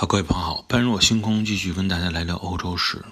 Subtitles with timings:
[0.00, 3.04] 好，各位朋友好，般若星空继续跟大家来聊欧洲史。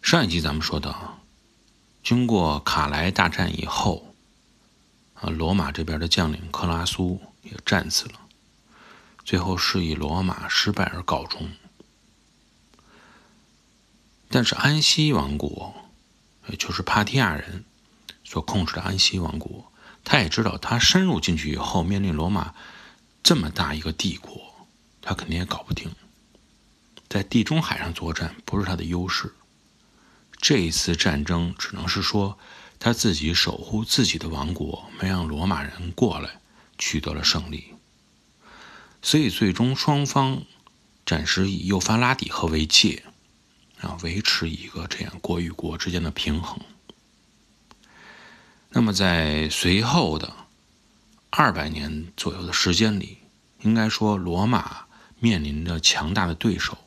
[0.00, 1.18] 上一集咱们说到，
[2.04, 4.14] 经过卡莱大战以后，
[5.14, 8.20] 啊，罗马这边的将领克拉苏也战死了，
[9.24, 11.50] 最后是以罗马失败而告终。
[14.28, 15.74] 但是安息王国，
[16.46, 17.64] 也就是帕提亚人
[18.22, 19.72] 所控制的安息王国，
[20.04, 22.54] 他也知道，他深入进去以后，面临罗马
[23.24, 24.52] 这么大一个帝国。
[25.08, 25.88] 他肯定也搞不定，
[27.08, 29.32] 在地中海上作战不是他的优势。
[30.38, 32.36] 这一次战争只能是说
[32.80, 36.40] 他自己守护自己的王国，没让罗马人过来，
[36.76, 37.72] 取得了胜利。
[39.00, 40.42] 所以最终双方
[41.06, 43.04] 暂时以幼发拉底河为界，
[43.80, 46.58] 啊，维持一个这样国与国之间的平衡。
[48.70, 50.34] 那么在随后的
[51.30, 53.18] 二百年左右的时间里，
[53.60, 54.84] 应该说罗马。
[55.26, 56.78] 面临着强大的对手，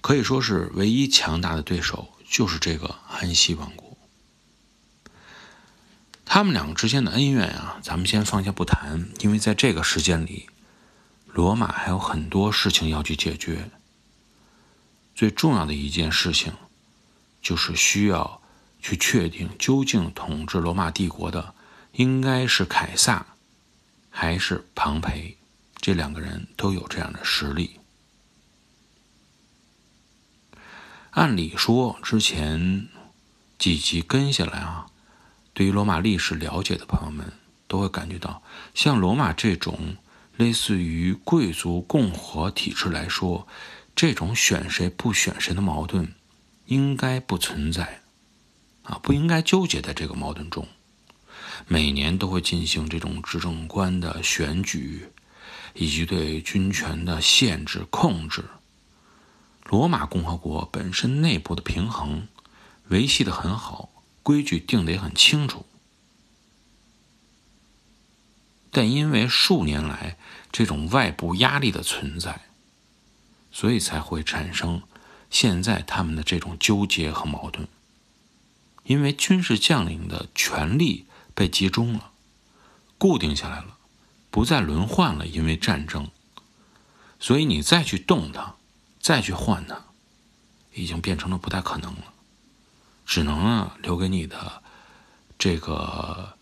[0.00, 3.96] 可以说是唯一强大的对手就是这个安息王国。
[6.24, 10.48] 他们两个之间的恩怨啊，咱们先放下不谈，因为在这个时间里，
[11.26, 13.70] 罗马还有很多事情要去解决。
[15.14, 16.52] 最重要的一件事情，
[17.40, 18.42] 就是需要
[18.80, 21.54] 去确定究竟统治罗马帝国的
[21.92, 23.24] 应该是凯撒，
[24.10, 25.36] 还是庞培。
[25.82, 27.80] 这两个人都有这样的实力。
[31.10, 32.86] 按理说，之前
[33.58, 34.86] 几集跟下来啊，
[35.52, 37.32] 对于罗马历史了解的朋友们
[37.66, 38.42] 都会感觉到，
[38.74, 39.96] 像罗马这种
[40.36, 43.46] 类似于贵族共和体制来说，
[43.96, 46.14] 这种选谁不选谁的矛盾
[46.66, 48.02] 应该不存在
[48.84, 50.68] 啊，不应该纠结在这个矛盾中。
[51.66, 55.08] 每年都会进行这种执政官的选举。
[55.74, 58.44] 以及对军权的限制控制，
[59.64, 62.28] 罗马共和国本身内部的平衡
[62.88, 63.90] 维系的很好，
[64.22, 65.64] 规矩定的也很清楚。
[68.70, 70.16] 但因为数年来
[70.50, 72.42] 这种外部压力的存在，
[73.50, 74.82] 所以才会产生
[75.30, 77.68] 现在他们的这种纠结和矛盾。
[78.84, 82.10] 因为军事将领的权力被集中了，
[82.98, 83.76] 固定下来了。
[84.32, 86.10] 不再轮换了，因为战争，
[87.20, 88.56] 所以你再去动它，
[88.98, 89.84] 再去换它，
[90.72, 92.14] 已经变成了不太可能了。
[93.04, 94.62] 只能啊，留给你的
[95.38, 96.38] 这个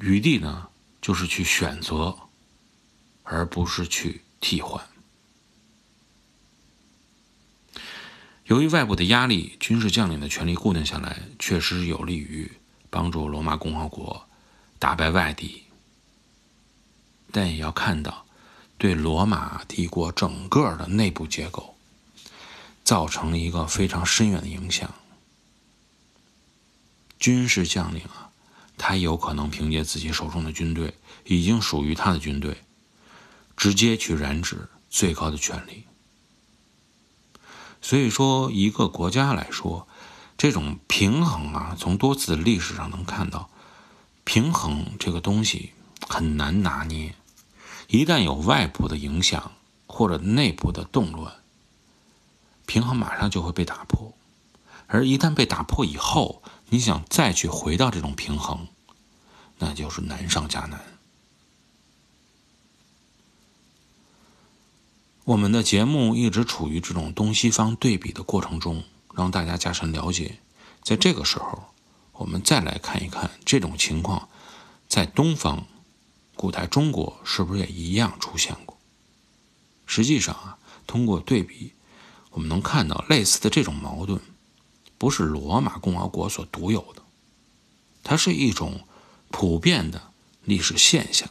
[0.00, 0.68] 余地呢，
[1.02, 2.16] 就是去选择，
[3.22, 4.82] 而不是去替换。
[8.46, 12.50] 由于外部的压力，军事将领的权力固定下来，确实有利于
[12.88, 14.26] 帮助罗马共和国
[14.78, 15.65] 打败外敌。
[17.32, 18.24] 但也要看到，
[18.78, 21.76] 对罗马帝国整个的内部结构
[22.84, 24.94] 造成了一个非常深远的影响。
[27.18, 28.30] 军事将领啊，
[28.76, 30.94] 他有可能凭借自己手中的军队，
[31.24, 32.62] 已经属于他的军队，
[33.56, 35.84] 直接去染指最高的权力。
[37.80, 39.88] 所以说，一个国家来说，
[40.36, 43.48] 这种平衡啊，从多次的历史上能看到，
[44.24, 45.72] 平衡这个东西
[46.08, 47.14] 很难拿捏。
[47.88, 49.52] 一旦有外部的影响
[49.86, 51.32] 或者内部的动乱，
[52.66, 54.12] 平衡马上就会被打破。
[54.88, 58.66] 而一旦被打破以后，你想再去回到这种平衡，
[59.58, 60.80] 那就是难上加难。
[65.24, 68.82] 我们的节目一直处于这种东西方对比的过程中，
[69.14, 70.38] 让大家加深了解。
[70.82, 71.64] 在这个时候，
[72.12, 74.28] 我们再来看一看这种情况
[74.88, 75.66] 在东方。
[76.36, 78.78] 古代中国是不是也一样出现过？
[79.86, 81.72] 实际上啊，通过对比，
[82.30, 84.20] 我们能看到类似的这种矛盾，
[84.98, 87.02] 不是罗马共和国所独有的，
[88.04, 88.86] 它是一种
[89.30, 90.12] 普遍的
[90.44, 91.28] 历史现象。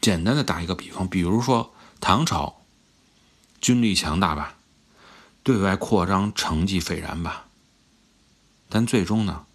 [0.00, 2.62] 简单的打一个比方，比如说唐朝，
[3.60, 4.58] 军力强大吧，
[5.42, 7.46] 对外扩张成绩斐然吧，
[8.68, 9.46] 但最终呢？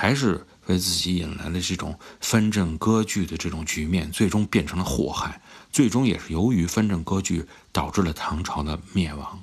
[0.00, 5.42] 还是为自己引来了这种藩镇割据的这种局面，最终变成了祸害。
[5.72, 9.42] 最终也是由于藩镇割据导致了唐朝的灭亡。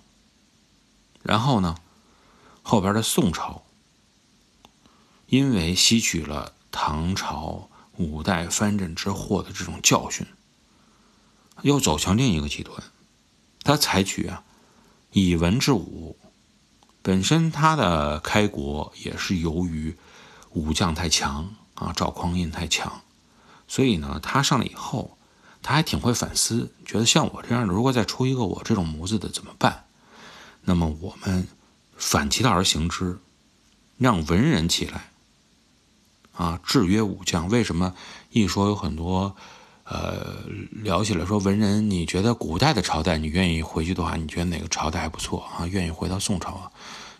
[1.22, 1.76] 然后呢，
[2.64, 3.64] 后边的宋朝，
[5.28, 10.26] 因为吸取了唐朝五代藩镇之祸的这种教训，
[11.64, 12.82] 又走向另一个极端。
[13.62, 14.46] 他采取啊
[15.12, 16.16] 以文治武，
[17.02, 19.98] 本身他的开国也是由于。
[20.56, 23.02] 武将太强啊，赵匡胤太强，
[23.68, 25.18] 所以呢，他上来以后，
[25.62, 29.84] 他还挺会反思，觉得像我这样的，如果再出一个我这种模子的怎么办？
[30.64, 31.48] 那么我们
[31.98, 33.20] 反其道而行之，
[33.98, 35.12] 让文人起来，
[36.34, 37.50] 啊，制约武将。
[37.50, 37.94] 为什么
[38.32, 39.36] 一说有很多，
[39.84, 45.68] 呃，聊起来说文人，你觉得古代的朝代，你愿意回去的话，你觉得哪个朝代还不错啊？
[45.68, 46.72] 愿意回到宋朝啊？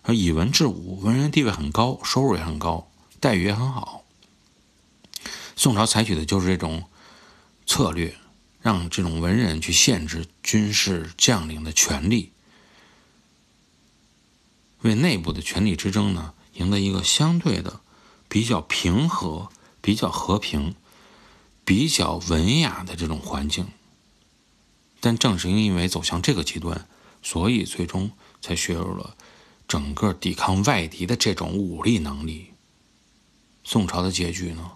[0.08, 2.88] 以文治武，文人地位很高，收入也很高，
[3.26, 4.04] 待遇也很好。
[5.56, 6.84] 宋朝采取的就是这种
[7.66, 8.14] 策略，
[8.62, 12.30] 让这种文人去限制军事将领的权利，
[14.82, 17.80] 为内部的权力之争呢赢得一个相对的
[18.28, 19.48] 比较平和、
[19.80, 20.76] 比较和平、
[21.64, 23.66] 比较文雅的这种环境。
[25.00, 26.86] 但正是因为走向这个极端，
[27.24, 29.16] 所以最终才削弱了
[29.66, 32.52] 整个抵抗外敌的这种武力能力。
[33.68, 34.70] 宋朝的结局呢？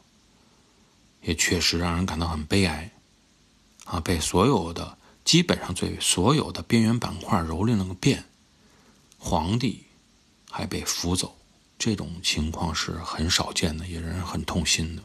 [1.22, 2.90] 也确实让人感到很悲哀，
[3.84, 8.24] 啊，被所有的基本上最所有的边缘板块蹂躏了个遍，
[9.16, 9.84] 皇帝
[10.50, 11.36] 还被俘走，
[11.78, 15.04] 这种情况是很少见的，也让人很痛心的。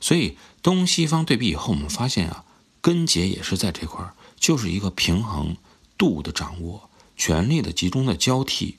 [0.00, 2.44] 所以东西方对比以后，我们发现啊，
[2.82, 5.56] 根结也是在这块儿，就是一个平衡
[5.96, 8.78] 度的掌握，权力的集中的交替，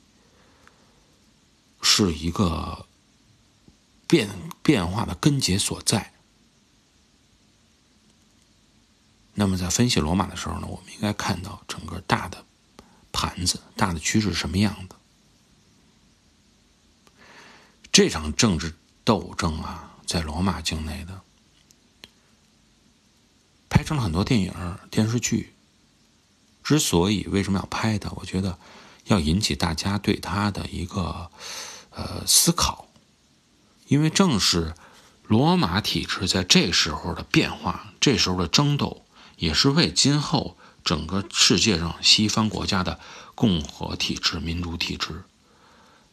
[1.80, 2.86] 是一个。
[4.10, 4.28] 变
[4.60, 6.12] 变化的根结所在。
[9.34, 12.44] 那么，在分析罗马的时候呢，我们应该看到整个大的
[13.12, 14.96] 盘子、大的趋势是什么样的。
[17.92, 18.74] 这场政治
[19.04, 21.20] 斗争啊，在罗马境内的，
[23.68, 24.52] 拍成了很多电影、
[24.90, 25.54] 电视剧。
[26.64, 28.58] 之所以为什么要拍它，我觉得
[29.06, 31.30] 要引起大家对他的一个
[31.90, 32.88] 呃思考。
[33.86, 34.74] 因为正是
[35.26, 39.04] 罗马体制在这时候的变化，这时候的争斗，
[39.36, 43.00] 也是为今后整个世界上西方国家的
[43.34, 45.24] 共和体制、民主体制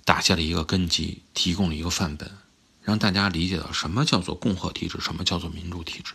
[0.05, 2.31] 打下了一个根基，提供了一个范本，
[2.81, 6.13] 让大家理解到什么叫做共和体制，什么叫做民主体制。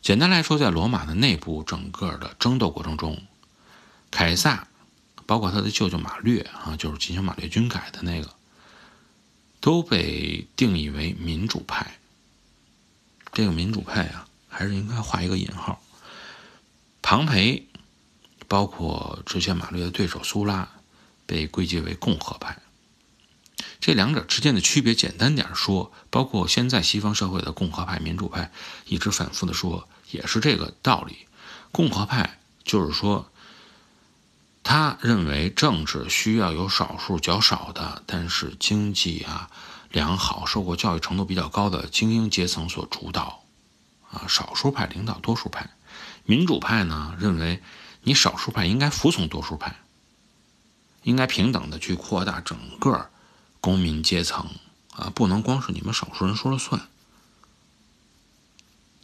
[0.00, 3.22] 简单来说，在罗马的内部整个的争斗过程中，
[4.10, 4.68] 凯撒，
[5.26, 8.34] 包括他的舅舅马略啊，就是进行马略军改的那个。
[9.60, 11.96] 都被定义为民主派。
[13.32, 15.82] 这个民主派啊，还是应该画一个引号。
[17.00, 17.66] 庞培，
[18.46, 20.68] 包括之前马略的对手苏拉，
[21.24, 22.58] 被归结为共和派。
[23.80, 28.52] 这两者之间的区别，简单点说，包括现在西方社会的共和派、民主派，
[28.84, 31.26] 一直反复的说，也是这个道理。
[31.72, 33.30] 共和派就是说。
[34.64, 39.50] 他认为政治需要有少数较少的，但是经济啊
[39.90, 43.44] 良好、受过教育程度比较高的精英阶层所主导，
[44.10, 45.68] 啊，少数派领导多数派。
[46.24, 47.62] 民主派呢认为，
[48.02, 49.76] 你少数派应该服从多数派，
[51.02, 53.10] 应该平等的去扩大整个
[53.60, 54.48] 公民阶层，
[54.96, 56.88] 啊，不能光是你们少数人说了算，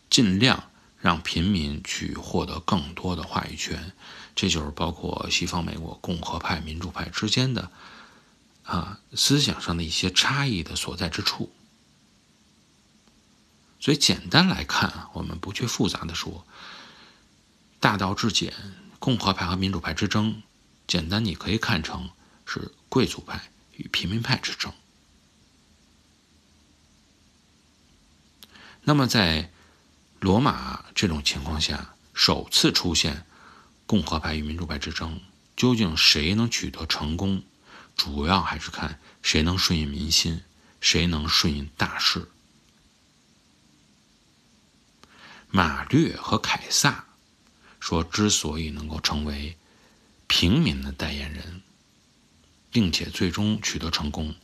[0.08, 0.69] 尽量。
[1.00, 3.92] 让平民去获得更多的话语权，
[4.36, 7.70] 这就是包括西方美国共和派、民主派之间的
[8.64, 11.50] 啊思想上的一些差异的所在之处。
[13.80, 16.46] 所以简单来看，我们不去复杂的说，
[17.80, 18.52] 大道至简，
[18.98, 20.42] 共和派和民主派之争，
[20.86, 22.10] 简单你可以看成
[22.44, 24.70] 是贵族派与平民派之争。
[28.82, 29.50] 那么在。
[30.20, 33.24] 罗马这种情况下首次出现
[33.86, 35.18] 共和派与民主派之争，
[35.56, 37.42] 究竟谁能取得成功？
[37.96, 40.42] 主要还是看谁能顺应民心，
[40.78, 42.28] 谁能顺应大势。
[45.48, 47.06] 马略和凯撒
[47.80, 49.56] 说，之所以能够成为
[50.26, 51.62] 平民的代言人，
[52.70, 54.34] 并且最终取得成功，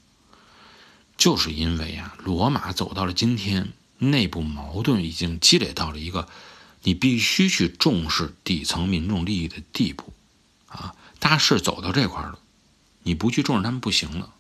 [1.19, 3.75] 就是因为啊，罗马走到了今天。
[3.99, 6.29] 内部矛盾已经积累到了一个
[6.83, 10.13] 你必须去重视底层民众利益的地步，
[10.69, 12.39] 啊，大势走到这块了，
[13.03, 14.35] 你不去重视他们不行了。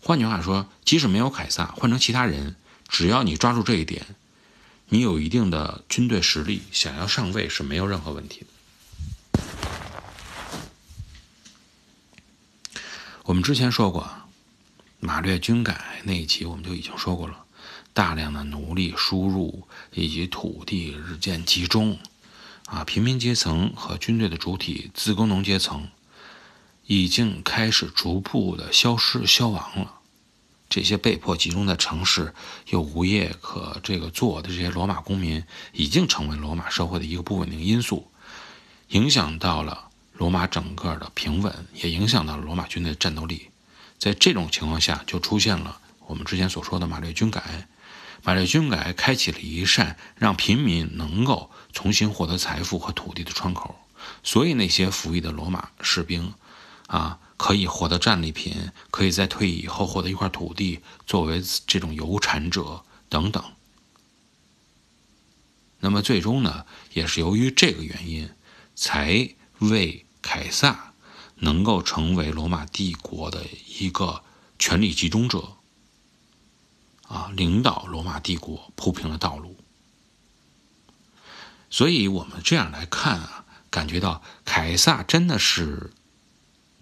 [0.00, 2.54] 换句话说，即使没有凯撒，换成其他人，
[2.88, 4.14] 只要你抓住这一点，
[4.88, 8.46] 你有一定的军队实力，想要上位是没有任何问题的。
[13.24, 14.08] 我们之前说过，
[15.00, 17.45] 马略军改那一期我们就已经说过了。
[17.96, 21.98] 大量的奴隶输入以及土地日渐集中，
[22.66, 25.88] 啊，平民阶层和军队的主体自工农阶层
[26.84, 29.94] 已经开始逐步的消失消亡了，
[30.68, 32.34] 这些被迫集中在城市
[32.68, 38.10] 又无业可这个做的这些罗马公民，已经成为罗马社会的一个不稳定因素，
[38.88, 43.48] 影响到了罗马整个的平稳，也影响到了罗马军队的战斗力。
[43.96, 47.66] 在这种情况下，就出现了我们之前所说的马略军改。
[48.22, 53.76] 马略军改开启了一扇让平民能够重新获得财富和土地的窗口，
[54.22, 56.34] 所以那些服役的罗马士兵，
[56.86, 57.18] 啊。
[57.38, 63.44] 可以获得战利品，可以在退役以后获得一块土地作为这种有产者等等。
[65.80, 68.30] 那么最终呢，也是由于这个原因，
[68.74, 70.94] 才为凯撒
[71.34, 73.44] 能够成为罗马帝国的
[73.78, 74.22] 一个
[74.58, 75.55] 权力集中者，
[77.36, 79.56] 领导罗马帝国铺平了道路。
[81.70, 85.92] 所以我们这样来看啊，感觉到凯撒真的是。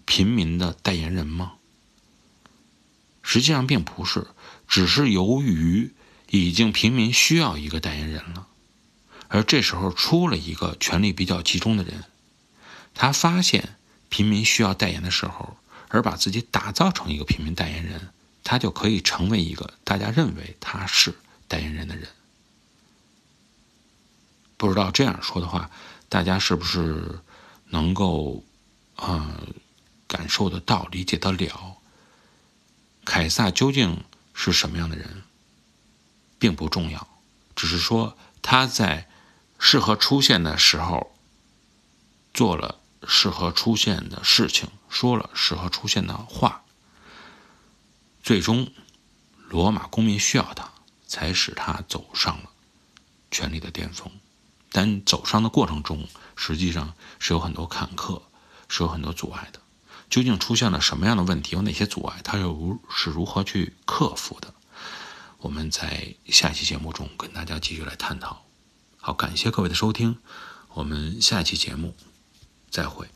[0.07, 1.53] 平民的代言人吗？
[3.23, 4.27] 实际上并不是，
[4.67, 5.95] 只是由于
[6.29, 8.45] 已经平民需要一个代言人了，
[9.27, 12.03] 而这时候出了一个权力比较集中的人，
[12.93, 13.77] 他发现
[14.09, 15.57] 平民需要代言的时候，
[15.87, 18.09] 而把自己打造成一个平民代言人，
[18.45, 21.13] 他就可以成为一个大家认为他是
[21.49, 22.07] 代言人的人。
[24.55, 25.69] 不知道这样说的话，
[26.07, 27.19] 大家是不是
[27.65, 28.45] 能够
[28.95, 29.41] 啊？
[30.07, 31.77] 感受得到、理解得了，
[33.03, 34.03] 凯撒究竟
[34.35, 35.23] 是什么样的人，
[36.37, 37.07] 并不重要，
[37.55, 39.09] 只是说他在
[39.57, 41.11] 适合出现的时候
[42.35, 46.63] 做了适合出现的事情，说了适合出现的话，
[48.25, 48.71] 最终
[49.49, 50.71] 罗马公民需要他，
[51.05, 52.49] 才使他走上了
[53.29, 54.11] 权力的巅峰。
[54.71, 58.23] 但走上的过程中，实际上是有很多坎坷，
[58.67, 59.59] 是有很多阻碍的。
[60.09, 61.55] 究竟出现了什么样的问题？
[61.55, 62.19] 有哪些阻碍？
[62.23, 64.51] 他又如是如何去克服的？
[65.37, 68.43] 我们在下期节目中跟大家继续来探讨。
[68.97, 70.17] 好，感谢各位的收听，
[70.73, 71.95] 我们下一期节目
[72.71, 73.07] 再会。